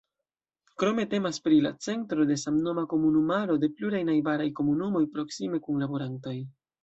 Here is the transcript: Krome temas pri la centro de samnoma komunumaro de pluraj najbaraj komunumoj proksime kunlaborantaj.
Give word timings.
Krome 0.83 1.03
temas 1.11 1.39
pri 1.47 1.59
la 1.65 1.71
centro 1.87 2.25
de 2.29 2.37
samnoma 2.45 2.85
komunumaro 2.95 3.59
de 3.65 3.69
pluraj 3.75 4.01
najbaraj 4.09 4.49
komunumoj 4.61 5.03
proksime 5.19 5.63
kunlaborantaj. 5.69 6.35